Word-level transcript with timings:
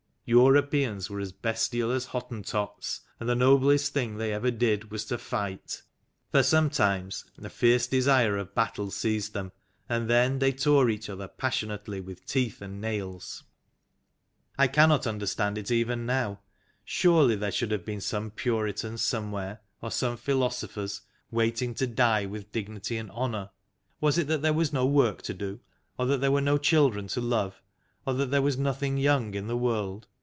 Europeans 0.23 1.09
were 1.09 1.19
as 1.19 1.33
bestial 1.33 1.91
as 1.91 2.05
Hottentots, 2.05 3.01
and 3.19 3.27
the 3.27 3.35
noblest 3.35 3.91
thing 3.91 4.15
they 4.15 4.31
ever 4.31 4.49
did 4.49 4.89
was 4.89 5.03
to 5.03 5.17
fight; 5.17 5.81
for 6.31 6.41
some 6.41 6.69
times 6.69 7.25
a 7.43 7.49
fierce 7.49 7.85
desire 7.85 8.37
of 8.37 8.55
battle 8.55 8.89
seized 8.91 9.33
them, 9.33 9.51
and 9.89 10.09
then 10.09 10.39
they 10.39 10.53
tore 10.53 10.89
each 10.89 11.09
other 11.09 11.27
passionately 11.27 11.99
with 11.99 12.25
teeth 12.25 12.61
and 12.61 12.79
nails. 12.79 13.43
I 14.57 14.69
cannot 14.69 15.05
understand 15.05 15.57
it 15.57 15.69
even 15.69 16.05
now. 16.05 16.39
Surely 16.85 17.35
there 17.35 17.51
should 17.51 17.71
have 17.71 17.83
been 17.83 17.99
some 17.99 18.31
Puritans 18.31 19.01
somewhere, 19.01 19.59
or 19.81 19.91
some 19.91 20.15
Philosophers 20.15 21.01
waiting 21.29 21.73
to 21.73 21.85
die 21.85 22.25
with 22.25 22.53
dignity 22.53 22.95
and 22.95 23.11
honour. 23.11 23.49
Was 23.99 24.17
it 24.17 24.27
that 24.27 24.41
there 24.41 24.53
was 24.53 24.71
no 24.71 24.85
work 24.85 25.21
to 25.23 25.33
do? 25.33 25.59
Or 25.99 26.05
that 26.05 26.21
there 26.21 26.31
were 26.31 26.39
no 26.39 26.57
children 26.57 27.07
to 27.07 27.19
love? 27.19 27.61
Or 28.05 28.13
that 28.13 28.31
there 28.31 28.41
was 28.41 28.57
nothing 28.57 28.97
young 28.97 29.33
in 29.33 29.47
the 29.47 29.57
World? 29.57 30.07